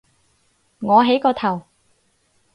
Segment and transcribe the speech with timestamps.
[0.79, 1.65] 我起個頭